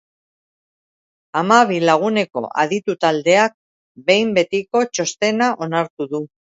Hamabi 1.41 1.77
laguneko 1.85 2.45
aditu 2.65 2.97
taldeak 3.07 3.57
behin 4.11 4.35
betiko 4.43 4.87
txostena 4.93 5.55
onartu 5.69 6.15
du. 6.15 6.29